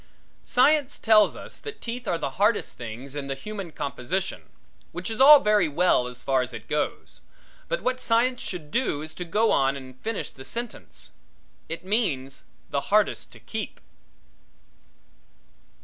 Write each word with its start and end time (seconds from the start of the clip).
Science 0.45 0.97
tells 0.97 1.35
us 1.35 1.59
that 1.59 1.75
the 1.75 1.79
teeth 1.79 2.07
are 2.07 2.17
the 2.17 2.31
hardest 2.41 2.75
things 2.75 3.13
in 3.13 3.27
the 3.27 3.35
human 3.35 3.71
composition, 3.71 4.49
which 4.93 5.11
is 5.11 5.21
all 5.21 5.39
very 5.39 5.67
well 5.67 6.07
as 6.07 6.23
far 6.23 6.41
as 6.41 6.53
it 6.53 6.67
goes, 6.67 7.21
but 7.67 7.83
what 7.83 7.99
science 7.99 8.41
should 8.41 8.71
do 8.71 9.03
is 9.03 9.13
to 9.13 9.23
go 9.23 9.51
on 9.51 9.77
and 9.77 10.01
finish 10.01 10.31
the 10.31 10.43
sentence. 10.43 11.11
It 11.69 11.85
means 11.85 12.41
the 12.71 12.81
hardest 12.89 13.31
to 13.33 13.39
keep. 13.39 13.79